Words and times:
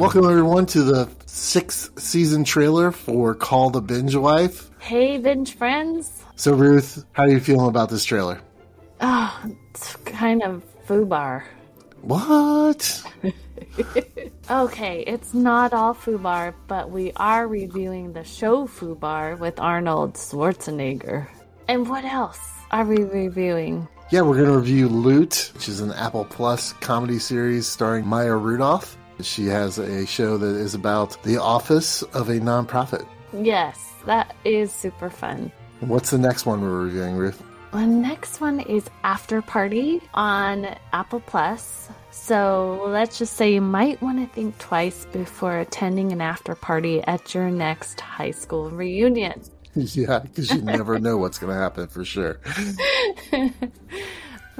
Welcome 0.00 0.24
everyone 0.24 0.64
to 0.66 0.82
the 0.82 1.10
sixth 1.26 2.00
season 2.00 2.42
trailer 2.42 2.90
for 2.90 3.34
Call 3.34 3.68
the 3.68 3.82
Binge 3.82 4.16
Wife. 4.16 4.70
Hey, 4.78 5.18
binge 5.18 5.54
friends. 5.54 6.24
So 6.36 6.54
Ruth, 6.54 7.04
how 7.12 7.24
are 7.24 7.28
you 7.28 7.38
feeling 7.38 7.68
about 7.68 7.90
this 7.90 8.02
trailer? 8.02 8.40
Oh, 9.02 9.44
it's 9.70 9.96
kind 9.96 10.42
of 10.42 10.64
foobar. 10.88 11.44
What? 12.00 13.04
Okay, 14.50 15.04
it's 15.06 15.34
not 15.34 15.74
all 15.74 15.94
foobar, 15.94 16.54
but 16.66 16.90
we 16.90 17.12
are 17.16 17.46
reviewing 17.46 18.14
the 18.14 18.24
show 18.24 18.66
FUBAR 18.66 19.38
with 19.38 19.60
Arnold 19.60 20.14
Schwarzenegger. 20.14 21.28
And 21.68 21.88
what 21.88 22.04
else 22.04 22.40
are 22.72 22.84
we 22.84 23.04
reviewing? 23.04 23.86
Yeah, 24.10 24.22
we're 24.22 24.36
going 24.36 24.50
to 24.50 24.56
review 24.56 24.88
Loot, 24.88 25.52
which 25.54 25.68
is 25.68 25.80
an 25.80 25.92
Apple 25.92 26.24
Plus 26.24 26.72
comedy 26.72 27.20
series 27.20 27.68
starring 27.68 28.06
Maya 28.06 28.34
Rudolph. 28.34 28.96
She 29.22 29.46
has 29.46 29.78
a 29.78 30.06
show 30.06 30.38
that 30.38 30.56
is 30.56 30.74
about 30.74 31.22
the 31.22 31.36
office 31.36 32.02
of 32.02 32.28
a 32.28 32.40
nonprofit. 32.40 33.06
Yes, 33.32 33.78
that 34.06 34.34
is 34.44 34.72
super 34.72 35.10
fun. 35.10 35.52
What's 35.80 36.10
the 36.10 36.18
next 36.18 36.46
one 36.46 36.60
we're 36.60 36.84
reviewing, 36.84 37.16
Ruth? 37.16 37.42
The 37.72 37.86
next 37.86 38.40
one 38.40 38.60
is 38.60 38.90
After 39.04 39.40
Party 39.42 40.00
on 40.14 40.76
Apple 40.92 41.20
Plus. 41.20 41.88
So 42.10 42.84
let's 42.88 43.18
just 43.18 43.34
say 43.34 43.54
you 43.54 43.60
might 43.60 44.02
want 44.02 44.18
to 44.18 44.34
think 44.34 44.58
twice 44.58 45.06
before 45.12 45.58
attending 45.58 46.12
an 46.12 46.20
after 46.20 46.54
party 46.54 47.02
at 47.02 47.32
your 47.34 47.50
next 47.50 48.00
high 48.00 48.32
school 48.32 48.70
reunion. 48.70 49.40
yeah, 49.74 50.18
because 50.18 50.50
you 50.50 50.62
never 50.62 50.98
know 50.98 51.16
what's 51.16 51.38
going 51.38 51.52
to 51.54 51.60
happen 51.60 51.86
for 51.86 52.04
sure. 52.04 52.40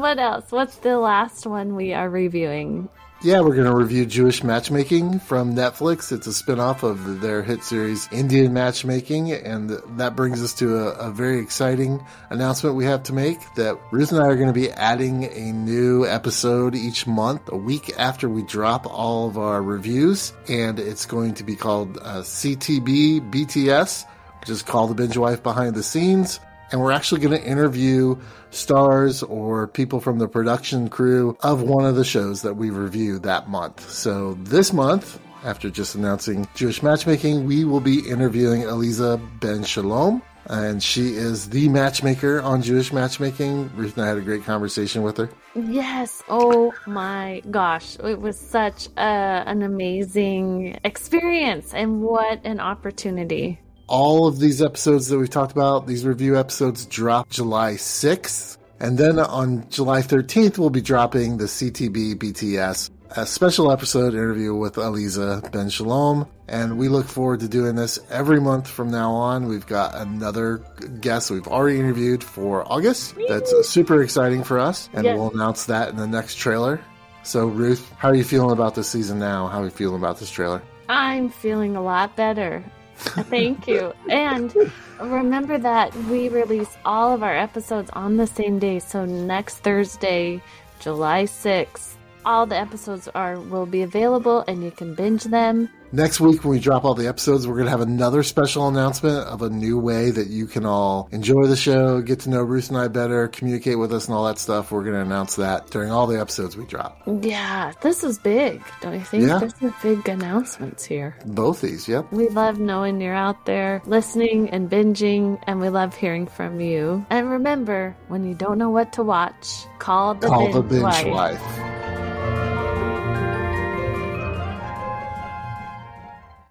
What 0.00 0.18
else? 0.18 0.50
What's 0.50 0.76
the 0.76 0.96
last 0.96 1.46
one 1.46 1.76
we 1.76 1.92
are 1.92 2.08
reviewing? 2.08 2.88
Yeah, 3.22 3.40
we're 3.40 3.54
going 3.54 3.66
to 3.66 3.74
review 3.74 4.06
Jewish 4.06 4.42
Matchmaking 4.42 5.18
from 5.20 5.54
Netflix. 5.54 6.10
It's 6.10 6.26
a 6.26 6.32
spin-off 6.32 6.82
of 6.82 7.20
their 7.20 7.42
hit 7.42 7.62
series 7.62 8.08
Indian 8.10 8.54
Matchmaking, 8.54 9.32
and 9.32 9.68
that 9.98 10.16
brings 10.16 10.42
us 10.42 10.54
to 10.54 10.78
a, 10.78 10.92
a 10.92 11.10
very 11.10 11.38
exciting 11.38 12.02
announcement 12.30 12.76
we 12.76 12.86
have 12.86 13.02
to 13.02 13.12
make 13.12 13.38
that 13.56 13.78
Ruth 13.90 14.12
and 14.12 14.22
I 14.22 14.26
are 14.26 14.36
going 14.36 14.46
to 14.48 14.54
be 14.54 14.70
adding 14.70 15.24
a 15.24 15.52
new 15.52 16.06
episode 16.06 16.74
each 16.74 17.06
month, 17.06 17.42
a 17.52 17.58
week 17.58 17.92
after 17.98 18.26
we 18.26 18.42
drop 18.42 18.86
all 18.86 19.28
of 19.28 19.36
our 19.36 19.62
reviews, 19.62 20.32
and 20.48 20.80
it's 20.80 21.04
going 21.04 21.34
to 21.34 21.44
be 21.44 21.56
called 21.56 21.98
uh, 21.98 22.22
CTB 22.22 23.30
BTS, 23.30 24.06
which 24.40 24.48
is 24.48 24.62
Call 24.62 24.86
the 24.86 24.94
Binge 24.94 25.18
Wife 25.18 25.42
Behind 25.42 25.74
the 25.74 25.82
Scenes 25.82 26.40
and 26.70 26.80
we're 26.80 26.92
actually 26.92 27.20
going 27.20 27.40
to 27.40 27.46
interview 27.46 28.16
stars 28.50 29.22
or 29.22 29.66
people 29.66 30.00
from 30.00 30.18
the 30.18 30.28
production 30.28 30.88
crew 30.88 31.36
of 31.40 31.62
one 31.62 31.84
of 31.84 31.96
the 31.96 32.04
shows 32.04 32.42
that 32.42 32.54
we 32.54 32.70
review 32.70 33.18
that 33.20 33.48
month. 33.48 33.88
So 33.88 34.34
this 34.34 34.72
month, 34.72 35.20
after 35.44 35.70
just 35.70 35.94
announcing 35.94 36.46
Jewish 36.54 36.82
matchmaking, 36.82 37.46
we 37.46 37.64
will 37.64 37.80
be 37.80 38.08
interviewing 38.08 38.62
Aleeza 38.62 39.20
Ben 39.40 39.64
Shalom. 39.64 40.22
And 40.46 40.82
she 40.82 41.14
is 41.14 41.50
the 41.50 41.68
matchmaker 41.68 42.40
on 42.40 42.62
Jewish 42.62 42.92
matchmaking. 42.92 43.70
Ruth 43.76 43.96
and 43.96 44.04
I 44.04 44.08
had 44.08 44.18
a 44.18 44.22
great 44.22 44.44
conversation 44.44 45.02
with 45.02 45.16
her. 45.18 45.30
Yes. 45.54 46.22
Oh 46.28 46.72
my 46.86 47.42
gosh. 47.50 47.96
It 48.02 48.20
was 48.20 48.38
such 48.38 48.88
a, 48.96 49.00
an 49.00 49.62
amazing 49.62 50.80
experience 50.82 51.72
and 51.72 52.00
what 52.00 52.40
an 52.44 52.58
opportunity. 52.58 53.60
All 53.90 54.28
of 54.28 54.38
these 54.38 54.62
episodes 54.62 55.08
that 55.08 55.18
we've 55.18 55.28
talked 55.28 55.50
about, 55.50 55.88
these 55.88 56.04
review 56.06 56.38
episodes, 56.38 56.86
drop 56.86 57.28
July 57.28 57.74
6th. 57.74 58.56
And 58.78 58.96
then 58.96 59.18
on 59.18 59.68
July 59.68 60.00
13th, 60.00 60.58
we'll 60.58 60.70
be 60.70 60.80
dropping 60.80 61.38
the 61.38 61.46
CTB 61.46 62.14
BTS, 62.14 62.88
a 63.16 63.26
special 63.26 63.72
episode 63.72 64.14
interview 64.14 64.54
with 64.54 64.76
Aleeza 64.76 65.50
Ben 65.50 65.70
Shalom. 65.70 66.28
And 66.46 66.78
we 66.78 66.86
look 66.86 67.06
forward 67.08 67.40
to 67.40 67.48
doing 67.48 67.74
this 67.74 67.98
every 68.10 68.40
month 68.40 68.68
from 68.68 68.92
now 68.92 69.10
on. 69.10 69.48
We've 69.48 69.66
got 69.66 69.96
another 69.96 70.58
guest 71.00 71.32
we've 71.32 71.48
already 71.48 71.80
interviewed 71.80 72.22
for 72.22 72.62
August. 72.72 73.16
That's 73.28 73.52
super 73.68 74.04
exciting 74.04 74.44
for 74.44 74.60
us. 74.60 74.88
And 74.92 75.04
Yes. 75.04 75.18
we'll 75.18 75.32
announce 75.32 75.64
that 75.64 75.88
in 75.88 75.96
the 75.96 76.06
next 76.06 76.36
trailer. 76.36 76.78
So, 77.24 77.48
Ruth, 77.48 77.92
how 77.98 78.10
are 78.10 78.14
you 78.14 78.22
feeling 78.24 78.52
about 78.52 78.76
this 78.76 78.86
season 78.86 79.18
now? 79.18 79.48
How 79.48 79.62
are 79.62 79.64
you 79.64 79.70
feeling 79.70 79.96
about 79.96 80.20
this 80.20 80.30
trailer? 80.30 80.62
I'm 80.88 81.28
feeling 81.28 81.74
a 81.74 81.82
lot 81.82 82.14
better. 82.14 82.64
Thank 83.00 83.66
you. 83.66 83.92
And 84.08 84.54
remember 85.00 85.58
that 85.58 85.94
we 86.04 86.28
release 86.28 86.76
all 86.84 87.12
of 87.12 87.22
our 87.22 87.36
episodes 87.36 87.90
on 87.92 88.16
the 88.16 88.26
same 88.26 88.58
day. 88.58 88.78
So 88.78 89.04
next 89.04 89.58
Thursday, 89.58 90.42
July 90.78 91.24
6th, 91.24 91.94
all 92.24 92.46
the 92.46 92.58
episodes 92.58 93.08
are 93.08 93.40
will 93.40 93.66
be 93.66 93.82
available 93.82 94.44
and 94.46 94.62
you 94.62 94.70
can 94.70 94.94
binge 94.94 95.24
them. 95.24 95.68
Next 95.92 96.20
week, 96.20 96.44
when 96.44 96.52
we 96.52 96.60
drop 96.60 96.84
all 96.84 96.94
the 96.94 97.08
episodes, 97.08 97.48
we're 97.48 97.54
going 97.54 97.64
to 97.64 97.70
have 97.72 97.80
another 97.80 98.22
special 98.22 98.68
announcement 98.68 99.26
of 99.26 99.42
a 99.42 99.50
new 99.50 99.76
way 99.76 100.12
that 100.12 100.28
you 100.28 100.46
can 100.46 100.64
all 100.64 101.08
enjoy 101.10 101.46
the 101.46 101.56
show, 101.56 102.00
get 102.00 102.20
to 102.20 102.30
know 102.30 102.42
Ruth 102.42 102.68
and 102.68 102.78
I 102.78 102.86
better, 102.86 103.26
communicate 103.26 103.76
with 103.76 103.92
us, 103.92 104.06
and 104.06 104.14
all 104.14 104.24
that 104.26 104.38
stuff. 104.38 104.70
We're 104.70 104.84
going 104.84 104.94
to 104.94 105.00
announce 105.02 105.34
that 105.36 105.68
during 105.70 105.90
all 105.90 106.06
the 106.06 106.20
episodes 106.20 106.56
we 106.56 106.64
drop. 106.64 107.02
Yeah, 107.22 107.72
this 107.82 108.04
is 108.04 108.18
big, 108.18 108.62
don't 108.80 108.94
you 108.94 109.00
think? 109.00 109.24
Yeah. 109.24 109.38
There's 109.38 109.58
some 109.58 109.74
big 109.82 110.08
announcements 110.08 110.84
here. 110.84 111.16
Both 111.26 111.60
these, 111.60 111.88
yep. 111.88 112.12
We 112.12 112.28
love 112.28 112.60
knowing 112.60 113.00
you're 113.00 113.12
out 113.14 113.46
there 113.46 113.82
listening 113.84 114.48
and 114.50 114.70
binging, 114.70 115.42
and 115.48 115.60
we 115.60 115.70
love 115.70 115.96
hearing 115.96 116.28
from 116.28 116.60
you. 116.60 117.04
And 117.10 117.28
remember, 117.28 117.96
when 118.06 118.24
you 118.24 118.34
don't 118.34 118.58
know 118.58 118.70
what 118.70 118.92
to 118.92 119.02
watch, 119.02 119.66
call 119.80 120.14
the 120.14 120.28
Call 120.28 120.44
binge 120.44 120.54
the 120.54 120.62
binge 120.62 120.82
wife. 120.82 121.06
wife. 121.40 121.59